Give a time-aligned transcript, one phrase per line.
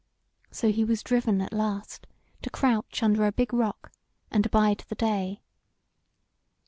[0.49, 2.07] So he was driven at last
[2.41, 3.91] to crouch under a big rock
[4.31, 5.43] and abide the day.